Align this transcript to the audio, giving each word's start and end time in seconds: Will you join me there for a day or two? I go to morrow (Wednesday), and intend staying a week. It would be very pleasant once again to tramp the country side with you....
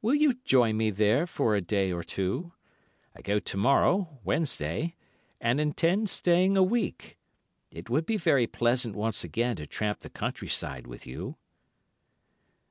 Will 0.00 0.14
you 0.14 0.32
join 0.44 0.78
me 0.78 0.88
there 0.90 1.26
for 1.26 1.54
a 1.54 1.60
day 1.60 1.92
or 1.92 2.02
two? 2.02 2.54
I 3.14 3.20
go 3.20 3.38
to 3.38 3.56
morrow 3.58 4.18
(Wednesday), 4.24 4.94
and 5.42 5.60
intend 5.60 6.08
staying 6.08 6.56
a 6.56 6.62
week. 6.62 7.18
It 7.70 7.90
would 7.90 8.06
be 8.06 8.16
very 8.16 8.46
pleasant 8.46 8.96
once 8.96 9.24
again 9.24 9.56
to 9.56 9.66
tramp 9.66 9.98
the 10.00 10.08
country 10.08 10.48
side 10.48 10.86
with 10.86 11.06
you.... 11.06 11.36